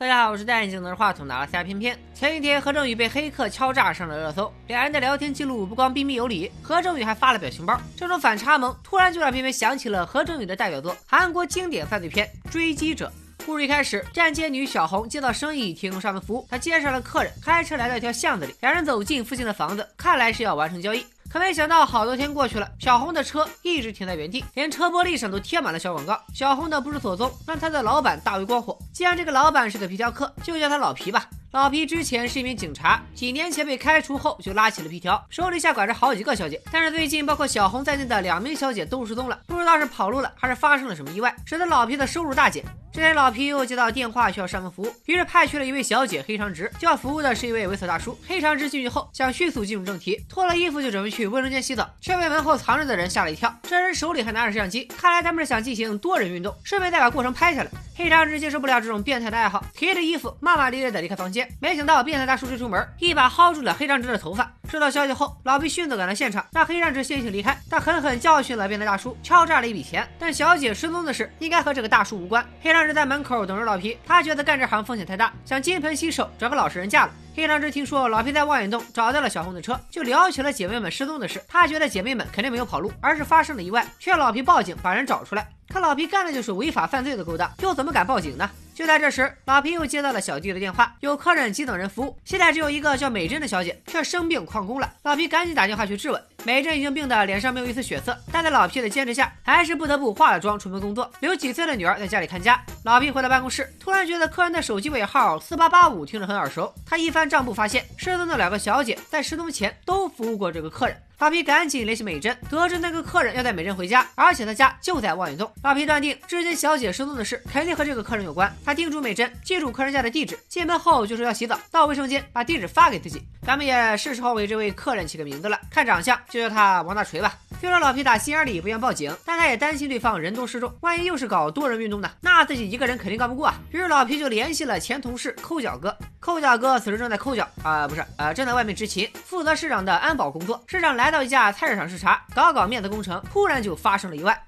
[0.00, 1.98] 大家好，我是戴眼镜拿着话筒拿了仨片片。
[2.14, 7.76] 前几天何正宇被黑客敲诈上了热搜，两人的聊天记录不光彬彬有礼，何正宇还发了表情包。
[7.96, 13.12] 这种反差萌突然就让片片想起了何正宇的代表作韩国经典犯罪片《追击者》。
[13.44, 16.46] 故事一开始，站街女小红接到生意，提供上门服务。
[16.48, 21.04] 她接上了客人，开车来到一条巷子里，两人走进附近的房子，看来是要完成交易。
[21.30, 26.18] 可没想到，好多天过去了，小红的车一直停在原地，连车玻璃上都贴满了小广告。
[26.32, 28.78] 小红的不知所踪，让他的老板大为光火。
[28.94, 31.28] 既然这个老板是个皮条客，就叫他老皮吧。
[31.52, 36.60] 老皮之前是一名警察，几年前被开除后就拉起了皮条，手里下管着好几个小姐。
[36.70, 42.62] 但是最近，包括小红在内的两名小姐都失踪了，不知道是跑路了，还是发生了什么意外，使得老皮的收入大减。
[42.92, 48.18] 这天，老皮又接到电话，需要上门服务，于是派去了一位小姐黑长直，就要服务的是一位猥琐大叔。
[48.26, 53.54] 黑长直进去后，想迅速进入正题，脱了衣服就准备去卫生间洗澡，却被门后藏着的人吓了一跳。
[53.62, 57.70] 这人手里还拿着摄像机，看来他们是想进行多人运动，顺便再把过程拍下来。
[57.94, 61.37] 黑长直接受不了这种变态的爱好，提着衣服骂骂咧咧的离开房间。
[61.60, 64.50] 没想到变态大叔追出门，一把薅住了黑长直的头发。
[64.68, 67.56] 收到消息后，老皮迅速赶到现场，让黑长直悻悻离开。
[67.70, 70.06] 他狠狠教训了变态大叔，敲诈了一笔钱。
[70.18, 72.44] 但小姐失踪的事应该和这个大叔无关。
[72.60, 73.68] 黑长直在门口等着。
[73.68, 77.12] 老皮，他觉得干这行风险太大，想金盆洗手，找个老实人嫁了。
[77.36, 81.38] 黑长直听说老皮在望远洞找到了小红的车，就聊起了姐妹们失踪的事。
[81.46, 85.46] 他觉得姐妹们肯定没有跑路，而是发生了意外，劝老皮报警把人找出来。
[85.68, 88.50] 可老皮干的就是违法犯罪的勾当，又怎么敢报警呢？
[88.78, 94.88] 就在这时，老皮又接到了小弟的电话，有客人急等人服务，现在只有一个叫美珍的小姐，却生病旷工了。
[95.02, 102.64] 老皮赶紧打电话去质问，美珍已经病得脸上没有一丝血色，但在老皮的坚持下，还是不得不化了妆出门工作，留几岁的女儿在家里看家。
[102.84, 110.96] 老皮回到办公室，突然觉得客人的手机尾号四八八五听着很耳熟，他一翻账簿发现，失踪的两个小姐在失踪前都服务过这个客人。
[111.20, 115.50] 老皮赶紧联系美珍，得知那个客人要带美珍回家，而且他家就在望远洞。
[115.64, 118.54] 老皮断定之前小姐失踪的事肯定和这个客人有关。
[118.64, 123.20] 他叮嘱美珍记住客人家的地址，进门后就说要洗澡，到卫生间把地址发给自己。
[123.42, 127.36] 咱们也是时候为这位客人起个名字了，看长相就叫他王大锤吧。
[127.60, 132.08] 虽说老皮打心眼里不愿报警，但他也担心对方人多势众，万一又是搞多人运动呢？
[132.20, 133.58] 那自己一个人肯定干不过啊。
[133.72, 135.96] 于是老皮就联系了前同事抠脚哥。
[136.28, 140.62] 抠脚哥此时正在抠脚啊，不是啊，正在外面执勤，负责市长的安保工作。
[140.66, 144.38] 市长来到一家菜市场视察，搞搞面子工程，突然就发生了意外。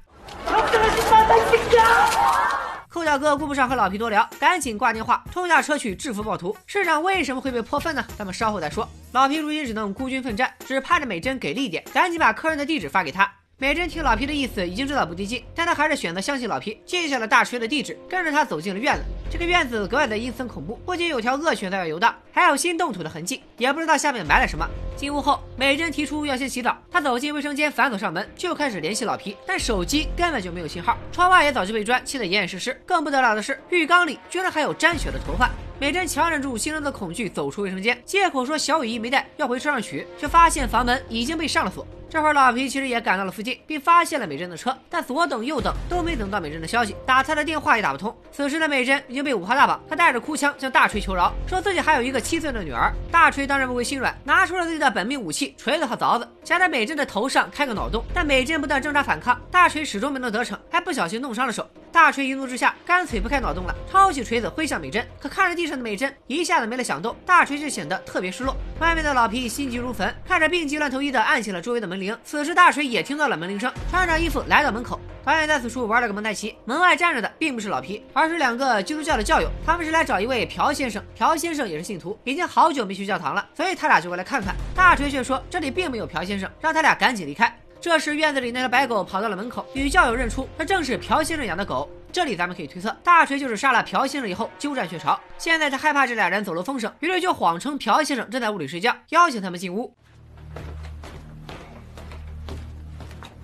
[2.87, 6.55] 抠脚哥顾不上和老皮多聊，赶紧挂电话，冲下车去制服暴徒。
[6.67, 8.05] 市长为什么会被泼粪呢？
[8.19, 8.87] 咱们稍后再说。
[9.13, 13.33] 老皮如今只能孤军奋战，只盼着美珍给力点，赶紧把客人的地址发给他。
[13.61, 19.03] 美珍听老皮的意思，已经知道不对劲，但她还是选择相信老皮，记下了大锤的地址，跟着他走进了院子。
[19.31, 24.67] 这个院子格外的阴森恐怖，不仅有条恶犬在外游荡，还有新动土的痕迹，也不知道下面埋了什么。
[24.97, 32.81] 进屋后，美珍提出要先洗澡，她走进卫生间，反锁上门，就开始联系老皮，但手机根本就没有信号，窗外也早就被砖砌得严严实实。
[32.87, 35.51] 更不得了的是，浴缸里居然还有沾血的头发。
[35.79, 41.87] 美珍强忍住心中的恐惧，走出卫生间，借口说小雨衣没带，要回车上取，却发现房门已经被上了锁。
[42.11, 48.13] 这会儿，老皮其实也赶到了附近，并发现了美珍的车，但左等右等都没等到美珍的消息，打他的电话也打不通。
[48.33, 52.93] 此时的美珍已经被五花大绑，她带着哭腔向大锤求饶，说自己还有一个七岁的女儿。
[53.13, 58.05] 大锤当然不会心软，拿出了自己的本命武器——锤子和凿子，想在美珍的头上开个脑洞。
[58.13, 61.65] 但美珍不断挣扎反抗，大锤始终没能得逞，还不小心弄伤了手。
[61.93, 65.07] 大锤一怒之下，干脆不开脑洞了，抄起锤子挥向美珍。
[65.21, 68.57] 可看着地上的美珍，一下子没了响动，大锤就显得特别失落。
[68.81, 72.17] 外面的老皮心急如焚，看着病急乱投医的按起了周围的门铃。
[72.25, 74.99] 此时大锤也听到了门铃声，穿上衣服来到门口。
[75.23, 81.01] 导演在此处玩了个蒙太奇，门外站着的并不是老皮，而是两个基督教的教友，他们是来找一位朴先生。
[81.15, 84.57] 朴先生也是信徒，已经好久没去教堂了，所以他俩就过来看看。
[84.75, 87.55] 大锤却说这里并没有朴先生，让他俩赶紧离开。
[87.81, 91.89] 这时，院子里那条白狗跑到了门口，与教友认出，这正是朴先生养的狗。
[92.13, 95.19] 这里咱们可以推测，大锤就是杀了朴先生以后鸠占鹊巢。
[95.39, 99.95] 现在他害怕这俩人走漏风声，于是就谎称朴先生正在屋里睡觉，邀请他们进屋。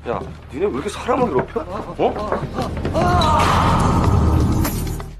[0.05, 1.65] 야니네왜이렇게사람을괴롭혀어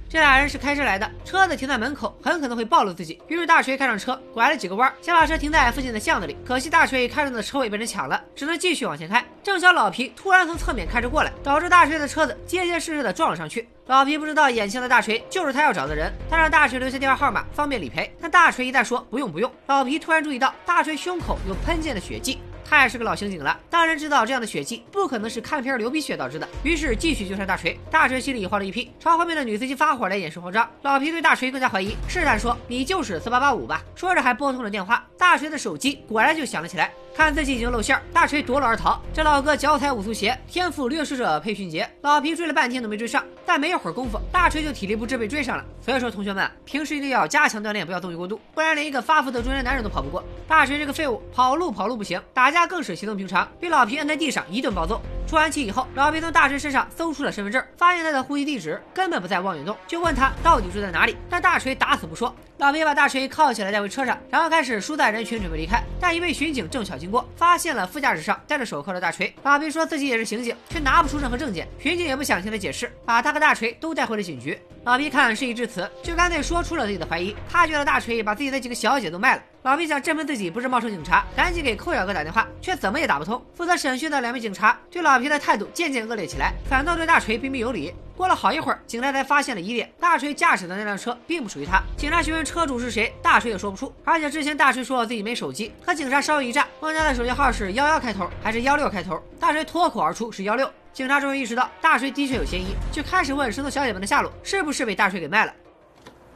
[0.10, 3.22] 这俩人是开车来的，车子停在门口，很可能会暴露自己。
[3.30, 6.36] 于是大锤开上车，拐了几个弯，想把车停在附近的巷子里。
[6.46, 9.24] 可惜大锤开中的车位被人抢了，只能继续往前开。
[9.42, 13.70] 正巧老皮突然从侧面开车过来，导致大锤的车子结结实实的撞了上去。
[13.86, 18.14] 老皮不知道眼前的大锤就是他要找的人，他让大锤留下电话号码，方便理赔。
[18.20, 22.42] 但大锤一再说不用不用，老皮突然注意到大锤胸口有喷溅的血迹。
[22.69, 27.79] 他也是个老刑警了，当然知道这样的血迹不可能是看片流鼻血导致的，于是继续纠缠大锤。
[27.91, 30.69] 大锤心里慌了一批，朝后面的女司机发火来掩饰慌张。
[30.83, 35.07] 老皮对大锤更加怀疑，试探说：“你就是四八八五吧？”说着还拨通了电话。
[35.17, 36.93] 大锤的手机果然就响了起来。
[37.17, 39.01] 看自己已经露馅，大锤夺路而逃。
[39.15, 41.89] 这老哥脚踩五速鞋，天赋掠食者配迅捷。
[42.03, 45.65] 老皮追了半天都没追上，但没一会儿功夫，大锤就体力不支被追上了。
[45.81, 50.23] 所以说，同学们平时一定要加强锻炼，不要动欲过度，不然连一个发福的中年男人都跑不过。
[50.47, 55.03] 大锤这个废物，跑路跑路不行，打架更是行动平常，被老皮按在地上一顿暴揍。
[55.27, 61.17] 出完气以后，老皮从大锤身上搜出了身份证，发现他的户籍地址根本不在望远洞，就问他到底住在哪里。
[61.29, 62.35] 但大锤打死不说。
[62.59, 65.83] 老皮把大锤铐起来带回车上，然后开始疏散人群，准备离开。
[66.01, 67.87] 但一位巡警正巧经过，发现了。
[67.87, 71.69] 副驾驶上戴着手铐的大锤，老皮说自己也是刑警，却拿不出任何证件。
[71.79, 74.59] 巡警也不想听他解释，把他和大锤都带回了警局。
[74.85, 77.35] 老皮看事已至此，就干脆说出了自己的怀疑。
[77.51, 79.43] 他觉得大锤把自己的几个小姐都卖了。
[79.63, 83.45] 老皮想证明自己不是冒充警察，赶紧给寇小哥打电话，却怎么也打不通。
[83.53, 87.94] 负责审讯的两名警察对老皮的态度渐渐恶劣起来，反倒对大锤彬彬有礼。
[88.18, 91.82] 过了好一会儿，警察才发现了疑点：大锤驾驶的那辆车并不属于他。
[91.98, 93.92] 警察询问车主是谁，大锤也说不出。
[94.04, 100.70] 而且之前大锤说自己没手机，和警察稍微一站，问他的手机号是幺幺开头还是幺六开头，大锤脱口而出是幺六。
[100.94, 105.54] 警察终于意识到大锤的确有嫌疑，就开始问失踪小姐们的下落，是不是被大锤给卖了？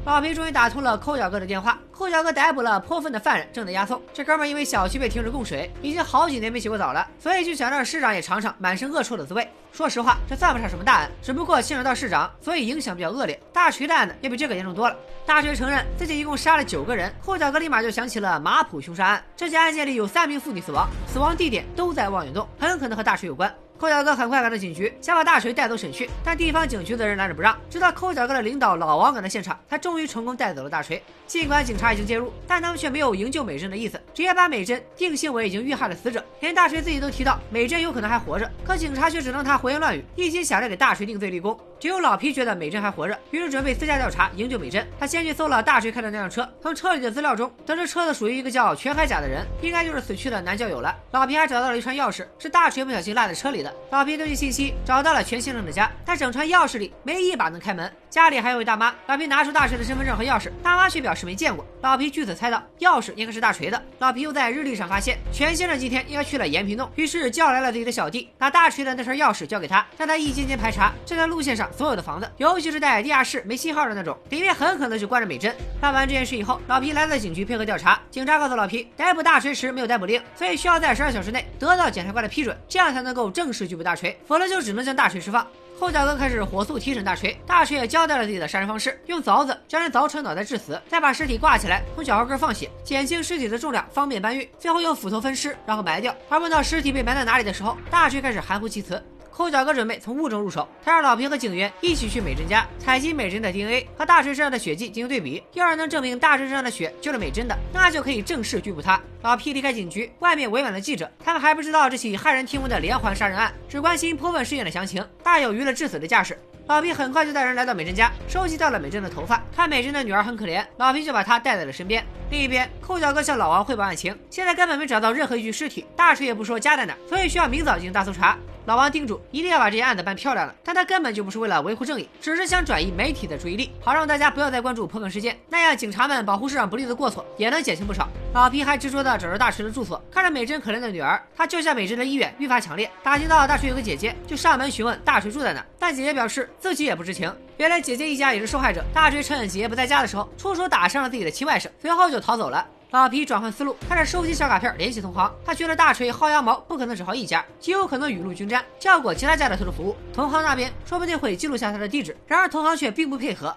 [0.05, 1.79] 老皮终于打通了寇小哥的电话。
[1.91, 3.99] 寇小哥逮捕了泼粪的犯人，正在押送。
[4.13, 9.49] 这哥们因为小区被停止供水，已经好几年没洗过澡了，所以就想让市长也尝尝满身恶臭的滋味。
[9.71, 13.39] 说实话，这算不上什么大案，只不过牵扯到市长，所以影响比较恶劣。
[13.51, 14.95] 大锤的案子也比这个严重多了。
[15.25, 17.11] 大锤承认自己一共杀了九个人。
[17.25, 23.51] 寇小哥立马就想起了马普凶杀案，这起案件里有三名妇女死亡，死亡地点都在望远洞，很可能和大锤有关。
[23.77, 27.57] 抠脚哥很快赶到警局，想把大锤带走审讯，但地方警局的人拦着不让。
[27.69, 31.03] 直到抠脚哥的领导老王赶到现场，才终于成功带走了大锤。
[31.27, 36.23] 尽管警察已经介入，但他们却没有营救美珍的意思，直接把美珍定性为已经遇害的死者。
[36.39, 41.59] 连大锤自己都提到美珍有可能还活着，可警察却只让他胡言乱语，一心想着给大锤定罪立功。
[41.79, 44.85] 只有老皮觉得美珍还活着，于是准备私下调查营救美珍。
[44.99, 50.95] 他先去搜了大锤开的那辆车，从车里的资料中得知车子属于一个叫全海甲的人，应该就是死去的男教友了。
[51.11, 53.73] 老皮还找到了一串钥匙，是大锤不小心落在车里的。
[53.91, 57.91] 老皮根据信息找到了全先生的家，但整串钥匙里没一把能开门。
[58.15, 61.65] 家里还有位大妈，老皮拿出大锤的身份证和钥匙，大妈却表示没见过。
[61.81, 63.83] 老皮据此猜到钥匙应该是大锤的。
[63.99, 75.53] 老皮又在日历上发现全先生今天应该去了延平洞，于是叫来了自己的小弟，把大锤的那串钥匙交给他，让他一间间排查这条路线上所有的房子，尤其是在地下室没信号的那种，里面很可能就关着美珍。
[75.81, 77.99] 办完这件事以后，老皮来到警局配合调查。
[78.09, 85.45] 警察告诉老皮，逮捕大锤时没有逮捕令，所以需要在十二小时内得到检察官的批准，这样才能够正式拘捕大锤，否则就只能将大锤释放。
[85.77, 96.15] 后脚跟开始火速提审大锤，大锤也交代了自己的杀人方式：用凿子将人凿穿脑袋致死，再把尸体挂起来，从脚后跟放血，减轻尸体的重量，方便搬运，最后用斧头分尸，然后埋掉。
[96.29, 99.03] 而问到尸体被埋在哪里的时候，大锤开始含糊其辞。
[99.35, 105.43] 抠脚哥准备从物证入手，他让老皮和警员一起去美珍家采集美珍的 DNA，和大锤身上的血迹进行对比。
[105.51, 108.97] 要是能证明大锤身上的血就是美珍的，那就可以正式拘捕他。
[109.23, 116.39] 老皮离开警局，外面围满了记者，他们还不知道这起骇人听闻的连环杀人案，只关心泼粪事件的详情，大有娱乐致死的架势。
[116.67, 119.43] 老皮很快就带人来到美珍家，收集到了美珍的头发。
[119.53, 122.01] 看美珍的女儿很可怜，老皮就把她带在了身边。
[122.29, 128.37] 另一边，抠脚哥向老王汇报案情，现在根本没找到任何一具尸体，大锤也不说家在哪，所以需要明早进行大搜查。
[128.65, 138.07] 老王叮嘱一定要把这件案子办漂亮了，但他根本就不是为了维护正义，只是想转移媒体的注意力，好让大家不要再关注泼粪事件，那样警察们保护市长不利的过错也能减轻不少。
[138.33, 142.89] 老皮还执着的找着大锤的住所，看着美珍可怜的女儿，他救下美珍的意愿愈发强烈。
[143.03, 147.29] 打听到大锤有个姐姐，就上门询问大锤住在哪，但姐姐表示自己也不知情。
[147.57, 152.65] 原来姐姐一家也是受害者，大锤趁姐姐不在家的时候，出手打伤了自己的亲外甥，随后就逃走了。
[152.95, 155.29] 老皮转换思路，开始收集小卡片，联系同行。
[155.43, 159.97] 他觉得大锤薅羊毛不可能只薅一家，极有可能雨露均沾，叫过其他家的特殊服务。
[160.13, 163.53] 同行那边说不定会记录下他的地址，然而同行却并不配合。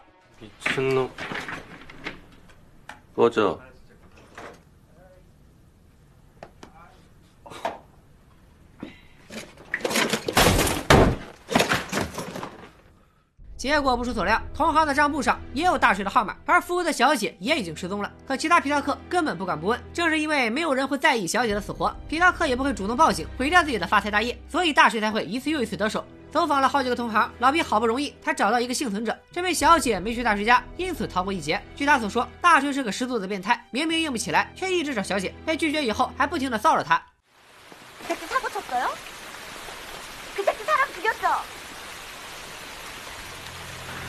[13.58, 18.10] 结果不出所料，同行的账簿上也有大锤的号码，而服务的小姐也已经失踪了。
[18.24, 26.04] 可其他皮条客根本不敢不问，正是因为没有人会在意小姐的死活，皮条客也不会主动报警，毁掉自己的发财大业，所以大锤才会一次又一次得手。
[26.30, 31.60] 走访了好几个同行，老皮好不容易才找到一个幸存者，这位小姐没去大锤家，因此逃过一劫。
[31.74, 37.02] 据他所说，大锤是个十足的变态，明明硬不起来，却一直找小姐，被拒绝以后还不停的骚扰她。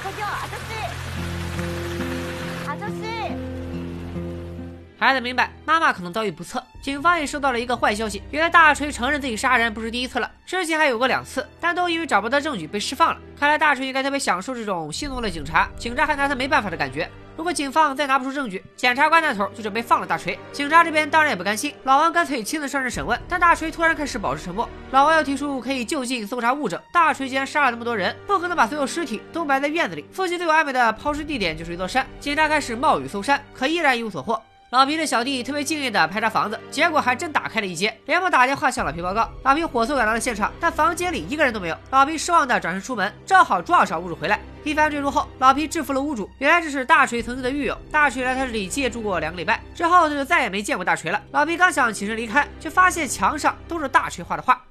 [0.03, 0.59] 鍵は私
[2.67, 3.08] 私
[4.99, 13.21] 孩子明白妈妈可能遭遇不测，警方也收到了一个坏消息，原来大锤承认自己杀人不是第一次了，之前还有过两次，但都因为找不到证据被释放了。
[13.39, 17.09] 看来大锤应该特别享受这种戏弄了警察，警察还拿他没办法的感觉。
[17.37, 20.37] 如果警方再拿不出证据，检察官那头就准备放了大锤。
[20.51, 24.67] 警察这边当然也不甘心，老王干脆亲自上阵审问，但大锤突然开始保持沉默。
[24.91, 32.05] 老王又提出可以就近搜查物证，大锤既然杀了那么多人，不可能把所有尸体都埋在院子里，附近最有暧昧的抛尸地点就是一座山。
[32.19, 34.41] 警察开始冒雨搜山，可依然一无所获。
[34.71, 39.27] 老皮的小弟特别敬业的排查房子，结果还真打开了一间，连忙打电话向老皮报告。
[39.41, 41.77] 老皮火速赶到了现场，但房间里一个人都没有。
[41.89, 44.39] 老皮失望的转身出门，正好撞上屋主回来。
[44.63, 47.75] 一番追逐后，老皮制服了屋主，原来这是大锤曾经的狱友。
[47.91, 51.19] 大锤来他这里借住过两个礼拜，之后他就再也没见过大锤了。
[51.31, 54.61] 老皮刚想起身离开，却发现墙上都是大锤画的画。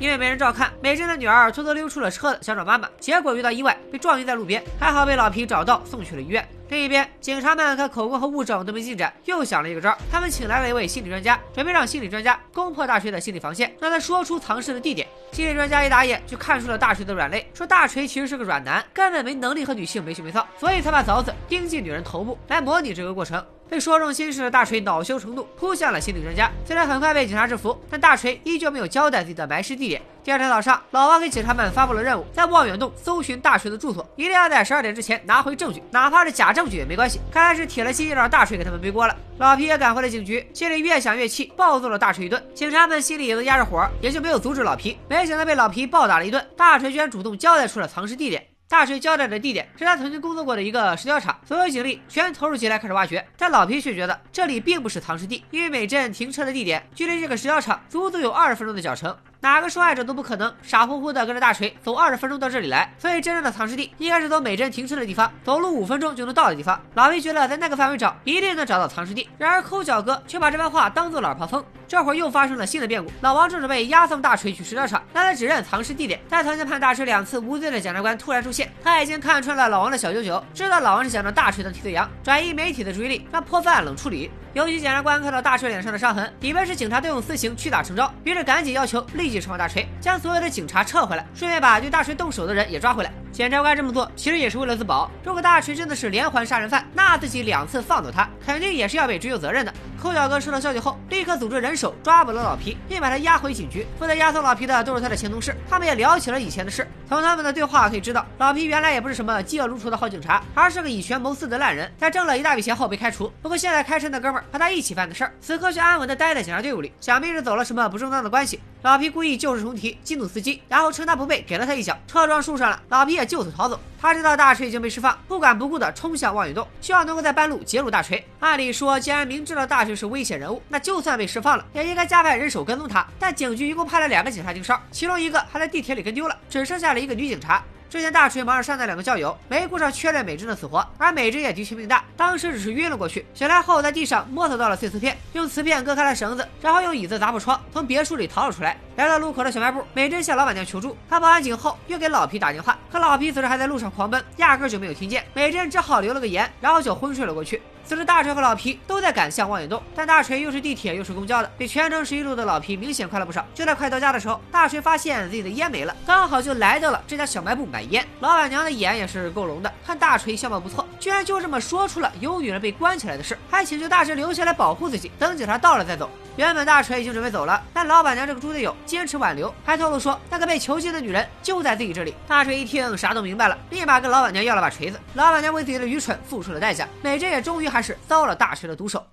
[0.00, 6.42] 因为没人照看，美珍的女儿偷偷溜出了车子，想找妈妈，结果遇到意外，被撞晕在路边，还好被老皮找到，送去了医院。
[6.70, 15.08] 另一边，警察们看口供和物证都没进展，又想了一个招，他们请来了一位心理专家，准备让心理专家攻破大锤的心理防线，让他说出藏尸的地点。
[15.32, 23.44] 心理专家一打眼就看出了大锤的软肋，说大锤其实是个软男，根本没能力和女性没羞没臊，所以才把凿子钉进女人头部来模拟这个过程。
[23.68, 26.50] 被说中心事的大锤恼羞成怒，扑向了心理专家。
[26.66, 30.02] 虽然很快被警察制服，但大锤依旧没有交代自己的埋尸地点。
[30.24, 37.18] 第二天早上，老王给警察们发布了任务，在望远洞搜寻大锤的住所，一定要在十二点之前拿回证据，哪怕是假证证据也没关系。
[37.32, 39.16] 看来是铁了心让大锤给他们背锅了。
[39.38, 42.42] 老皮也赶回了警局，心里越想越气，暴揍了大锤一顿。
[42.54, 44.98] 警察们心里也都压着火，也就没有阻止老皮。
[45.08, 48.46] 没想到被老皮暴打了一顿，大锤居然主动交代出了藏尸地点。
[48.68, 53.26] 大锤交代的地点是他曾经工作过的一个石雕厂，所有警力全投入进来开始挖掘。
[53.38, 59.16] 但老皮却觉得这里并不是藏尸地，因为美珍停车的地点距离这个石雕厂足足有二十分钟的脚程。
[59.42, 66.78] 哪个受害者都不可能傻乎乎的跟着大锤走二十分钟到这里来，所以真正的藏尸地应该是走美珍停车的地方，走路五分钟就能到的地方。
[66.92, 71.64] 老皮觉得在那个范围找一定能找到藏尸地，然而抠脚哥却把这番话当做耳旁风。
[71.88, 76.20] 这会儿又发生了新的变故，老王正准备押送大锤去石雕厂，让他指认藏尸地点。
[76.28, 84.30] 但曾经判大锤两次无罪的检察官突然出现，他已经看穿了老王的小九九，知道老王是想让大锤当替罪羊，转移媒体的注意力，让破案冷处理。
[84.52, 93.12] 由于检察官看到大锤脸上的伤痕，以为是警察动用私刑屈打成招，于是赶紧要求立即释放大锤，将所有的警察撤回来，顺便把对大锤动手的人也抓回来。
[93.30, 99.72] 检察官这么做其实也是为了自保，如果大锤真的是连环杀人犯，那自己两次放走他，肯定也是要被追究责任的。
[100.00, 103.86] 抠脚哥收到消息后，立刻组织人手抓捕了老皮，并把他押回警局。
[103.98, 106.88] 负责押送老皮的都是他的前同事，他们也聊起了以前的事。
[107.06, 111.92] 从他们的对话可以知道，老皮原来也不是什么嫉恶如仇的好警察，而是个以权谋私的烂人。
[111.98, 118.58] 在挣了一大笔钱后被开除，不过现在开车的哥们儿和他一起犯的事儿，此刻却安稳的待在警察队伍里，想必是走了什么不正当的关系。
[118.82, 123.78] 老皮故意旧事重提，激怒司机，然后趁他不备给了他一脚，车撞树上了，老皮也就此逃走。
[124.00, 128.26] 他知道大锤已经被释放，不管不顾的冲向望远洞，希望能够在半路截住大锤。
[128.38, 133.06] 按理说，既然明知道大锤是危险人物，那就算被释放了，也应该加派人手跟踪他。
[133.18, 137.62] 但警局一共派了两个警察盯梢，其中一个还在地铁里跟丢了，只剩下了一个女警察。
[137.90, 143.26] 之前大锤忙着善待两个教友，没顾上确认美珍的死活，而美珍也的确命大，当时只是晕了过去。
[143.34, 148.78] 醒来后在地上摸索到了碎瓷片，用瓷片割开了绳子，然后用椅子砸破窗，从别墅里逃了出来。
[149.00, 150.94] 来到路口的小卖部，美珍向老板娘求助。
[151.08, 155.24] 她报完警后又给老皮打电话，可老皮此时还在路上狂奔，压根就没有听见。
[155.32, 157.62] 美珍只好留了个言，然后就昏睡了过去。
[157.82, 163.42] 此时大锤和老皮都在赶向望远洞，但大锤又是地铁又是公交的，比全程十一路的老皮明显快了不少。
[163.54, 168.06] 就在快到家的时候，大锤发现自己的烟没了，刚好就来到了这家小卖部买烟。
[168.20, 176.10] 老板娘的眼也是够聋的，看大锤相貌不错，居然就这么说出了有女人被关起来的事，还请求大锤留下来保护自己，等警察到了再走。
[176.40, 182.14] 原本大锤已经准备走了，但老板娘这个猪队友坚持挽留，还透露说那个被囚禁的女人就在自己这里。
[182.26, 184.98] 大锤一听啥都明白了，立马跟老板娘要了把锤子。
[185.12, 189.06] 老板娘为自己的愚蠢付出了代价，美珍也终于还是遭了大锤的毒手。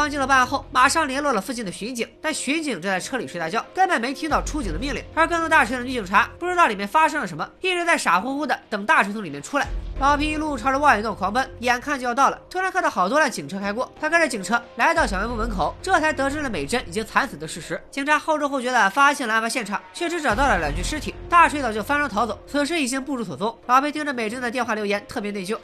[0.00, 5.04] 刚进了办案后马上联络了附近的巡警但巡警正在车里睡大觉根本没听到出警的命令。
[5.14, 9.66] 而跟踪大锤的女警察不知道里面发生了什么一直在傻乎乎的等大锤从里面出来。
[10.00, 13.92] 老皮一路朝着望远洞狂奔眼看就要到了突然看到好多辆警车开过。
[14.00, 17.78] 他跟着警车来到小卖部门口这才得知了美珍已经惨死的事实。
[17.90, 23.54] 警察后知后觉的发现了案发现场却只找到了两具尸体大锤早就翻窗逃走此时已经不知所踪。
[23.66, 25.58] 老皮盯着美珍的电话留言特别内疚。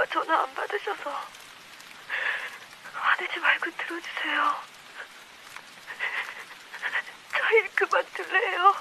[0.00, 0.02] 요.
[0.02, 1.28] 오빠 전화 안 받으셔서
[2.94, 4.56] 화내지 말고 들어주세요.
[7.36, 8.74] 저일 그만 둘래요.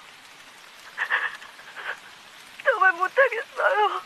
[2.64, 4.02] 정말 못하겠어요.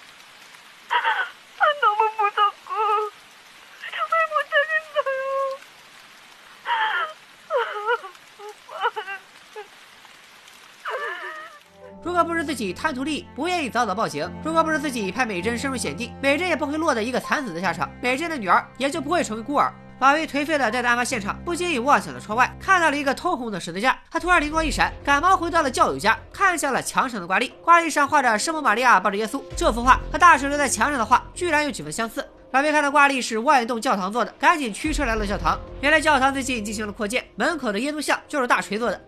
[12.14, 19.74] 如果不是自己贪图利益，不愿意早早报警；如果不是自己派美珍深入险地，美珍也不会落得一个惨死的下场，美珍的女儿也就不会成为孤儿。
[19.98, 23.98] 老魏颓废的待在案发现场，不经意望向了窗外，看到了一个通红的十字架。
[24.12, 27.52] 他突然灵光一闪，赶忙回到了教友家，看向了墙上的挂历。
[27.64, 32.24] 挂历上画着圣母玛利亚抱着耶稣，这幅画和大锤留在墙上的画居然有几分相似。
[32.52, 35.60] 老魏看到挂历是万远洞教堂做的，赶紧驱车来了教堂。
[35.82, 39.02] 原来教堂最近进行了扩建，门口的耶稣像就是大锤做的。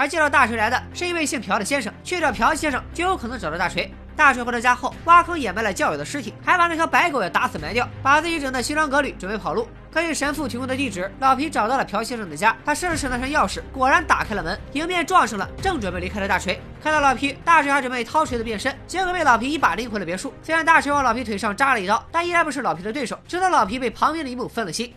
[0.00, 3.92] 而介绍大锤来的是一位姓朴的先生，去找朴先生就有可能找到大锤。
[4.16, 9.68] 大锤回到家后，挖坑掩埋了教友的尸体，还把那条白狗也打死埋掉，把自己整得西装革履，准备跑路。
[9.92, 12.56] 根据神父提供的地址，老皮找到了朴先生的家。
[12.64, 16.58] 他试了试那串钥匙，果然打开了门，迎面撞上了正准备离开的大锤。
[16.82, 20.32] 看到老皮，大锤还准备掏锤子变身，结果被老皮一把拎回了别墅。
[20.42, 23.18] 虽然大锤往老皮腿上扎了一刀，但依然不是老皮的对手。
[23.28, 24.94] 直到老皮被旁边的一幕分了心。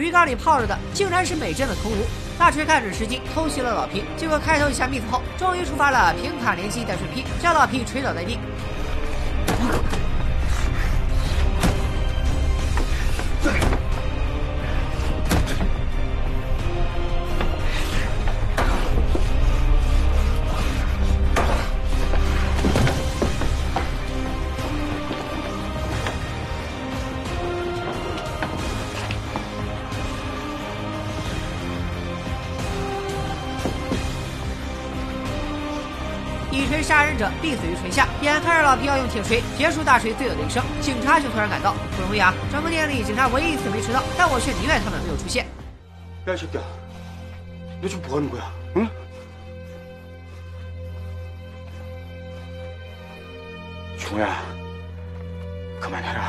[0.00, 1.96] 鱼缸里泡着的竟然是美珍的头颅。
[2.38, 8.38] 大锤看准时机偷袭了老皮，结果开头一下 miss 后，终于触发了平卡连击带顺劈，将老皮锤倒在地。
[37.49, 41.73] 杀人者必死于锤下，眼看着老皮要用铁锤结束大锤罪恶的一生，警察却突然赶到。
[41.95, 42.33] 不容易啊！
[42.51, 45.45] 整部电影里警察唯一一次没迟到，但我却宁愿他们没有出现。
[46.27, 46.61] 야, 이 새끼야.
[47.81, 48.51] 너 지금 뭐 하는 거야?
[48.75, 48.87] 응?
[53.97, 54.41] 종우야,
[55.79, 56.28] 그만해라.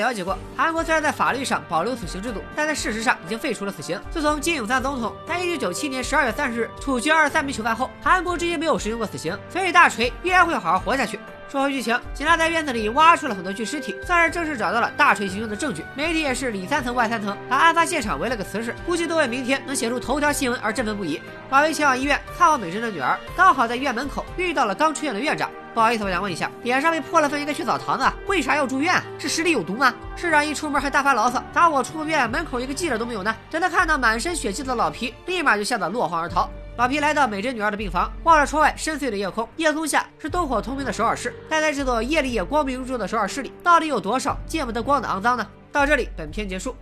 [0.00, 4.00] 了解过，韩国虽然在法律上保留死刑制度，但在事实上已经废除了死刑。
[4.10, 11.20] 自从金泳三总统在一九九七年十二月三十日处决二十三名囚犯后，韩国至今没有实行过死刑，所以大锤依然会好好活下去。
[11.50, 15.84] 说回剧情，警察在院子里挖出了很多具尸体，算是正式找到了大锤行凶的证据。
[15.96, 21.20] 媒体也是里三层外三层，把案发现场围了个瓷实，估计都为明天能写出头条新闻而振奋不已。
[21.50, 25.50] 马威前往医院看望美珍的女儿，刚好在医院门口遇到了刚出院的院长。
[25.72, 29.00] 不好意思，我想问一下，脸上被破了缝应该去澡堂子，为啥要住院？
[29.18, 29.94] 是实力有毒吗？
[30.16, 33.34] 市长一出门还大发牢骚，咋我出院门口一个记者都没有呢？
[33.50, 36.50] 等他看到满身血迹的老皮，立马就吓得落荒而逃。
[36.76, 41.32] 老皮来到美珍女儿的病房，望着窗外深邃的夜空，夜空下是灯火通明的首尔市。
[41.48, 45.46] 但在这座夜里也光明如昼的首尔市里，到底有多少见不得光的肮脏呢？
[45.70, 46.74] 到这里，本片结束。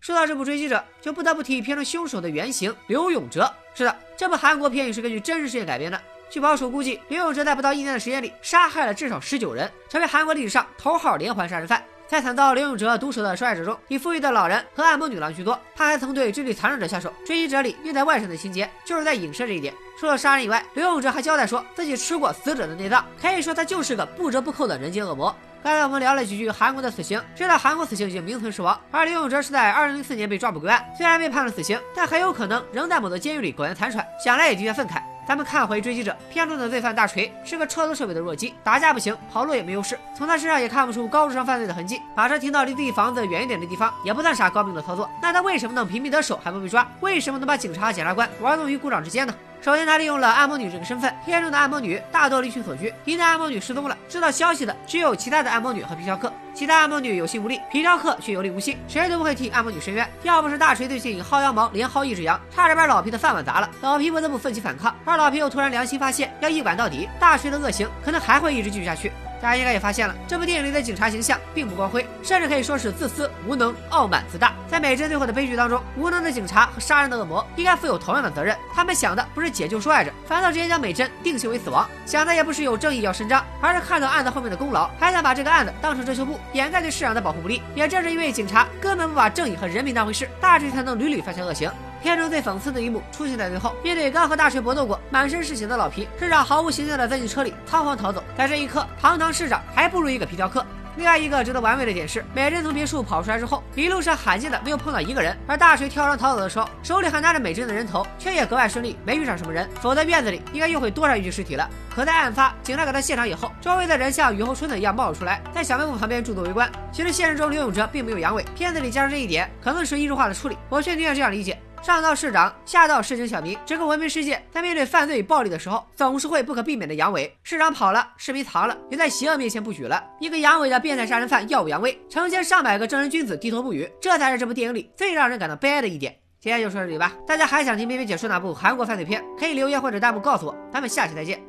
[0.00, 3.52] 说到这部《追击者》，就不得不提片中凶手的原型刘永哲。
[3.74, 6.00] 是的，这部韩国片也是根据真实事件改编的。
[6.30, 11.82] 据保守估计，刘永哲在不到一年的时间里杀害了至少十九人，成为韩国历史上头号连环杀人犯。
[12.06, 15.58] 在惨遭刘永哲毒手的受害者中，以富裕的老人和按摩女郎居多。
[15.76, 17.10] 他还曾对智力残障者下手。
[17.26, 19.74] 《追击者》里虐待外甥的情节就是在影射这一点。
[20.00, 25.34] 除了杀人以外，刘永哲还交代说自己吃过死者的内脏，可以说他就是个不折不扣的人间恶魔。
[25.62, 35.02] 刚才我们聊了几句韩国的死刑，知道韩国死刑已经名存实亡，而刘永哲是在二零零四年被抓捕归案，虽然被判了死刑，但很有可能仍在某座监狱里苟延残喘，想来也的确愤慨。
[35.28, 39.98] 咱们看回追击者片中的罪犯大锤，是个彻头彻尾的弱鸡，打架不行，跑路也没优势。
[40.16, 45.06] 从他身上也看不出高智商犯罪的痕迹，把车停到离自己房子远一点的地方，也不算啥高明的操作。
[45.20, 46.88] 那他为什么能频频得手还不被抓？
[47.00, 49.34] 为什么能把警察、检察官玩弄于股掌之间呢？
[49.60, 51.12] 首先，他利用了按摩女这个身份。
[51.24, 56.32] 片中的按摩女大多离群索居，一旦按摩女失踪了，知道消息的只有其他的按摩女和皮条客。
[56.54, 60.08] 其他按摩女有心无力，皮条客却有力无心，谁都不会替按摩女伸冤。
[60.22, 64.94] 要不是大锤最近薅羊毛，连薅一只羊，差点把老皮的饭碗砸了，老皮不得不奋起反抗。
[65.04, 69.12] 而老皮又突然良心发现，要一管到底，大锤的恶行可能还会一直继续下去。
[69.40, 74.52] 大家应该也发现了，这部电影里的警察形象并不光辉，甚至可以说是自私、无能、傲慢、自大。
[74.66, 78.56] 在美珍最后的悲剧当中，无能的警察和杀人的恶魔应该负有同样的责任。
[78.74, 81.88] 他们想的不是解救受害者，反倒直接将美珍定性为死亡。
[82.04, 87.62] 想的也不是有正义要伸张，而是看到案子后面的功劳，还想把这个案子当成遮羞布，掩盖对市长的保护不力。
[87.74, 91.70] 也正是因为警察根本不把正义和人民当回事，大锤才能屡屡犯下恶行。
[92.02, 98.22] 片中最讽刺的一幕出现在最后，面对刚和大锤搏斗过、满身是血的老皮，市长毫无形象的钻进车里，仓皇逃走。
[98.36, 100.64] 在这一刻，堂堂市长还不如一个皮条客。
[100.96, 111.70] 另外一个值得玩味的点是，美珍从别墅跑出来之后，一路上罕见的没有碰到一个人，而大锤跳窗逃走的时候，手里还拿着美珍的人头，却也格外顺利，没遇上什么人，否则院子里应该又会多上一具尸体了。
[111.94, 116.68] 可在案发，警察赶到现场以后，周围的人像雨后春笋一样冒了出来，在小卖部旁边驻足围观。
[116.90, 121.56] 其实现实中刘永哲并没有阳痿，片子里加上这一点，可能是艺术化的处理，我却宁愿这样理解。
[121.82, 127.30] 上到市长，下到市井小民，整个文明世界在面对犯罪与暴力的时候，总是会不可避免的阳痿。
[127.42, 130.04] 市长跑了，市民藏了，也在邪恶面前不举了。
[130.20, 136.14] 一个阳痿的变态杀人犯耀武扬威，成千上百个正人君子低头不语，这才是这部电影里最让人感到悲哀的一点。
[136.40, 140.54] 今天就说到这里吧，大家还想听边边解说哪部韩国犯罪片，可以留言或者弹幕告诉我。
[140.72, 141.40] 咱们下期再见，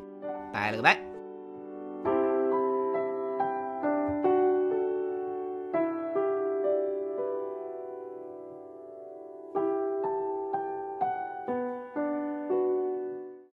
[0.53, 1.08] 拜了个拜。